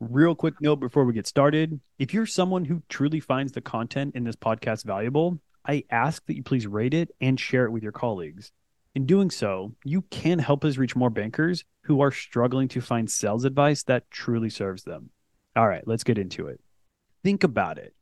[0.00, 4.16] Real quick note before we get started if you're someone who truly finds the content
[4.16, 5.38] in this podcast valuable,
[5.68, 8.50] I ask that you please rate it and share it with your colleagues.
[8.94, 13.10] In doing so, you can help us reach more bankers who are struggling to find
[13.10, 15.10] sales advice that truly serves them.
[15.54, 16.62] All right, let's get into it.
[17.22, 17.94] Think about it.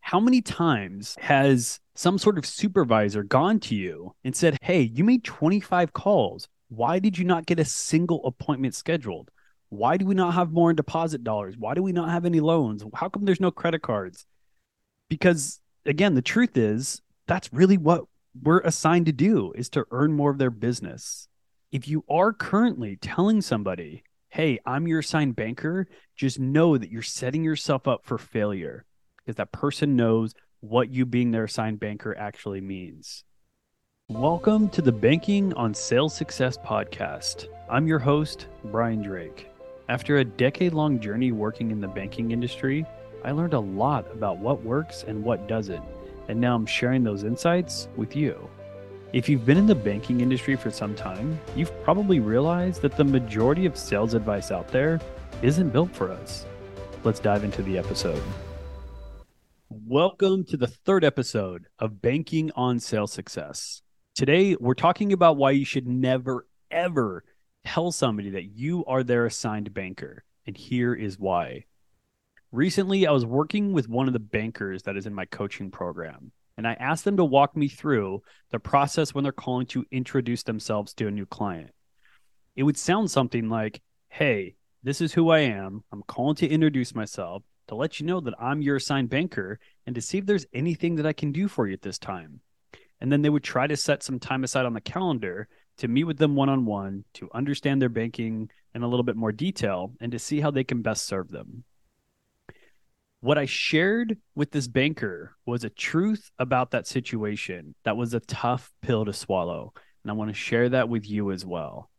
[0.00, 5.04] How many times has some sort of supervisor gone to you and said, Hey, you
[5.04, 6.48] made 25 calls.
[6.68, 9.30] Why did you not get a single appointment scheduled?
[9.76, 11.54] Why do we not have more in deposit dollars?
[11.58, 12.82] Why do we not have any loans?
[12.94, 14.24] How come there's no credit cards?
[15.10, 18.06] Because again, the truth is that's really what
[18.42, 21.28] we're assigned to do is to earn more of their business.
[21.72, 27.02] If you are currently telling somebody, "Hey, I'm your assigned banker," just know that you're
[27.02, 28.86] setting yourself up for failure
[29.18, 33.24] because that person knows what you being their assigned banker actually means.
[34.08, 37.48] Welcome to the Banking on Sales Success podcast.
[37.68, 39.50] I'm your host, Brian Drake.
[39.88, 42.84] After a decade long journey working in the banking industry,
[43.24, 45.84] I learned a lot about what works and what doesn't,
[46.26, 48.50] and now I'm sharing those insights with you.
[49.12, 53.04] If you've been in the banking industry for some time, you've probably realized that the
[53.04, 55.00] majority of sales advice out there
[55.40, 56.46] isn't built for us.
[57.04, 58.22] Let's dive into the episode.
[59.70, 63.82] Welcome to the third episode of Banking on Sales Success.
[64.16, 67.22] Today, we're talking about why you should never, ever
[67.66, 70.22] tell somebody that you are their assigned banker.
[70.46, 71.64] And here is why.
[72.52, 76.30] Recently, I was working with one of the bankers that is in my coaching program,
[76.56, 80.44] and I asked them to walk me through the process when they're calling to introduce
[80.44, 81.72] themselves to a new client.
[82.54, 85.82] It would sound something like, Hey, this is who I am.
[85.92, 89.94] I'm calling to introduce myself to let you know that I'm your assigned banker and
[89.96, 92.40] to see if there's anything that I can do for you at this time.
[93.00, 95.48] And then they would try to set some time aside on the calendar
[95.78, 99.16] to meet with them one on one, to understand their banking in a little bit
[99.16, 101.64] more detail, and to see how they can best serve them.
[103.20, 108.20] What I shared with this banker was a truth about that situation that was a
[108.20, 109.72] tough pill to swallow.
[110.02, 111.90] And I want to share that with you as well.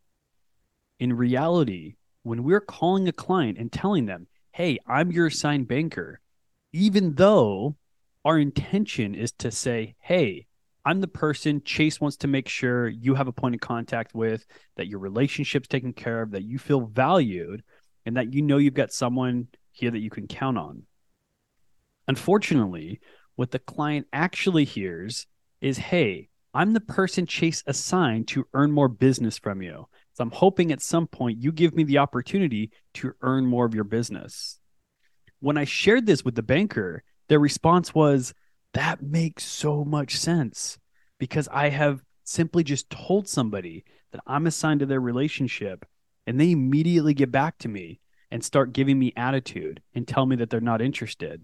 [0.98, 6.20] In reality, when we're calling a client and telling them, hey, I'm your assigned banker,
[6.72, 7.76] even though
[8.24, 10.46] our intention is to say, hey,
[10.88, 14.46] I'm the person Chase wants to make sure you have a point of contact with,
[14.76, 17.62] that your relationship's taken care of, that you feel valued,
[18.06, 20.84] and that you know you've got someone here that you can count on.
[22.08, 23.00] Unfortunately,
[23.36, 25.26] what the client actually hears
[25.60, 29.86] is, hey, I'm the person Chase assigned to earn more business from you.
[30.14, 33.74] So I'm hoping at some point you give me the opportunity to earn more of
[33.74, 34.58] your business.
[35.40, 38.32] When I shared this with the banker, their response was,
[38.74, 40.78] that makes so much sense
[41.18, 45.86] because I have simply just told somebody that I'm assigned to their relationship
[46.26, 50.36] and they immediately get back to me and start giving me attitude and tell me
[50.36, 51.42] that they're not interested.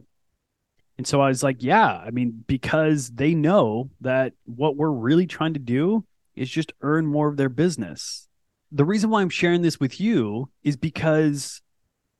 [0.97, 5.27] And so I was like, yeah, I mean, because they know that what we're really
[5.27, 6.05] trying to do
[6.37, 8.29] is just earn more of their business.
[8.71, 11.63] The reason why I'm sharing this with you is because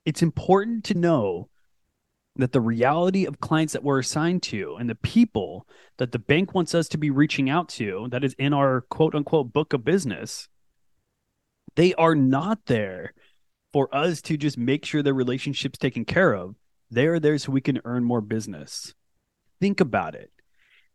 [0.05, 1.49] it's important to know
[2.37, 5.67] that the reality of clients that we're assigned to and the people
[5.99, 9.15] that the bank wants us to be reaching out to that is in our quote
[9.15, 10.49] unquote book of business
[11.77, 13.15] they are not there
[13.73, 16.55] for us to just make sure their relationships taken care of.
[16.91, 18.95] They are there so we can earn more business.
[19.61, 20.31] Think about it.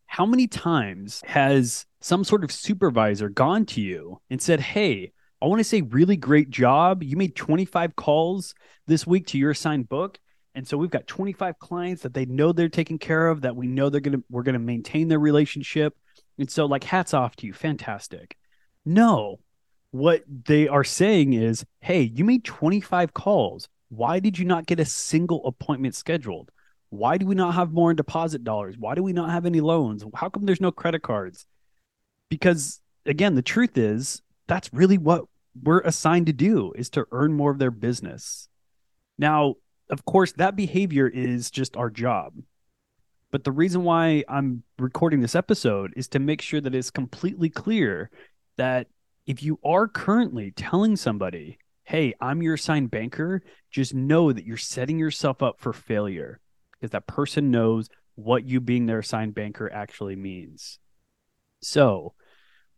[0.06, 5.12] How many times has some sort of supervisor gone to you and said hey
[5.42, 7.04] i want to say really great job.
[7.04, 8.56] You made 25 calls
[8.88, 10.18] this week to your assigned book
[10.59, 13.66] and so we've got 25 clients that they know they're taking care of, that we
[13.66, 15.96] know they're gonna we're gonna maintain their relationship.
[16.38, 17.53] And so like hats off to you.
[17.53, 18.36] Fantastic.
[18.86, 19.40] No.
[19.92, 23.69] What they are saying is, hey, you made 25 calls.
[23.88, 26.52] Why did you not get a single appointment scheduled?
[26.90, 28.75] Why do we not have more in deposit dollars?
[28.78, 30.03] Why do we not have any loans?
[30.14, 31.46] How come there's no credit cards?
[32.28, 35.24] Because again, the truth is that's really what
[35.64, 38.50] we're assigned to do is to earn more of their business.
[39.18, 39.56] Now,
[39.90, 42.34] of course, that behavior is just our job.
[43.31, 47.50] But the reason why I'm recording this episode is to make sure that it's completely
[47.50, 48.10] clear
[48.58, 48.88] that
[49.28, 54.58] if you are currently telling somebody, hey, I'm your assigned banker, just know that you're
[54.58, 56.40] setting yourself up for failure
[56.74, 60.80] because that person knows what you being their assigned banker actually means.
[61.62, 62.13] So,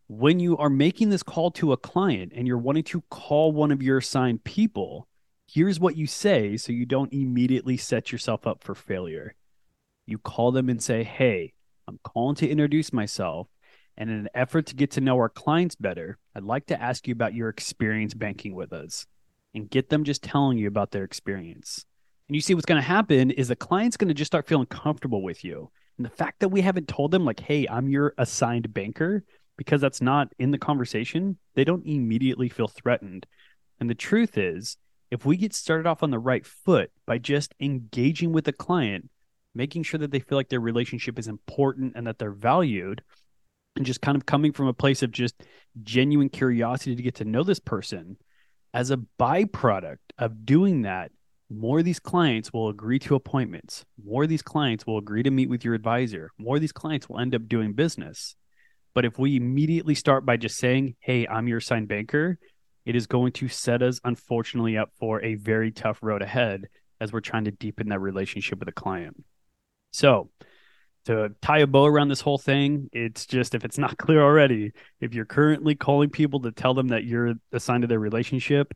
[0.07, 3.71] when you are making this call to a client and you're wanting to call one
[3.71, 5.07] of your assigned people,
[5.51, 9.35] here's what you say so you don't immediately set yourself up for failure.
[10.05, 11.53] You call them and say, Hey,
[11.87, 13.47] I'm calling to introduce myself.
[13.97, 17.07] And in an effort to get to know our clients better, I'd like to ask
[17.07, 19.05] you about your experience banking with us
[19.53, 21.85] and get them just telling you about their experience.
[22.29, 24.67] And you see what's going to happen is the client's going to just start feeling
[24.67, 25.69] comfortable with you.
[25.97, 29.25] And the fact that we haven't told them, like, hey, I'm your assigned banker,
[29.57, 33.27] because that's not in the conversation, they don't immediately feel threatened.
[33.81, 34.77] And the truth is,
[35.11, 39.09] if we get started off on the right foot by just engaging with the client,
[39.53, 43.03] making sure that they feel like their relationship is important and that they're valued,
[43.75, 45.35] and just kind of coming from a place of just
[45.83, 48.17] genuine curiosity to get to know this person,
[48.73, 51.11] as a byproduct of doing that,
[51.49, 53.83] more of these clients will agree to appointments.
[54.01, 56.31] More of these clients will agree to meet with your advisor.
[56.37, 58.35] More of these clients will end up doing business.
[58.93, 62.39] But if we immediately start by just saying, Hey, I'm your assigned banker,
[62.85, 66.67] it is going to set us, unfortunately, up for a very tough road ahead
[66.99, 69.23] as we're trying to deepen that relationship with a client.
[69.93, 70.29] So,
[71.05, 74.71] to tie a bow around this whole thing, it's just if it's not clear already,
[74.99, 78.73] if you're currently calling people to tell them that you're assigned to their relationship,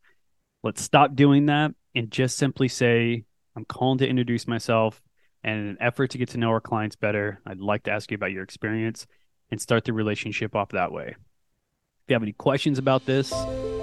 [0.64, 3.24] let's stop doing that and just simply say,
[3.56, 5.02] I'm calling to introduce myself
[5.44, 7.40] and in an effort to get to know our clients better.
[7.46, 9.06] I'd like to ask you about your experience
[9.52, 11.10] and start the relationship off that way.
[11.10, 13.32] If you have any questions about this,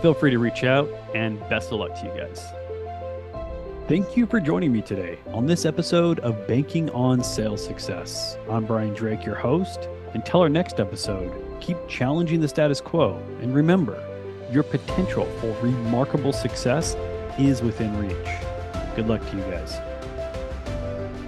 [0.03, 2.45] feel free to reach out and best of luck to you guys.
[3.87, 8.37] Thank you for joining me today on this episode of Banking on Sales Success.
[8.51, 9.89] I'm Brian Drake, your host.
[10.15, 14.03] Until our next episode, keep challenging the status quo and remember,
[14.51, 16.97] your potential for remarkable success
[17.39, 18.31] is within reach.
[18.97, 19.79] Good luck to you guys.